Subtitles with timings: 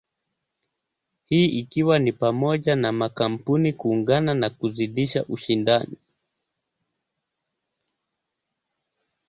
[1.25, 5.97] Hii ikiwa ni pamoja na makampuni kuungana na kuzidisha ushindani.